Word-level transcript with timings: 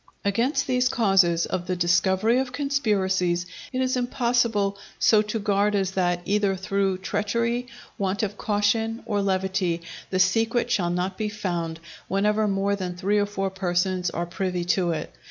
Against 0.25 0.65
these 0.65 0.89
causes 0.89 1.45
of 1.45 1.67
the 1.67 1.75
discovery 1.75 2.39
of 2.39 2.51
conspiracies 2.51 3.45
it 3.71 3.81
is 3.81 3.95
impossible 3.95 4.75
so 4.97 5.21
to 5.21 5.37
guard 5.37 5.75
as 5.75 5.91
that 5.91 6.21
either 6.25 6.55
through 6.55 6.97
treachery, 6.97 7.67
want 7.99 8.23
of 8.23 8.35
caution, 8.35 9.03
or 9.05 9.21
levity, 9.21 9.83
the 10.09 10.17
secret 10.17 10.71
shall 10.71 10.89
not 10.89 11.19
be 11.19 11.29
found 11.29 11.77
out, 11.77 11.83
whenever 12.07 12.47
more 12.47 12.75
than 12.75 12.95
three 12.95 13.19
or 13.19 13.27
four 13.27 13.51
persons 13.51 14.09
are 14.09 14.25
privy 14.25 14.63
to 14.65 14.89
it. 14.89 15.13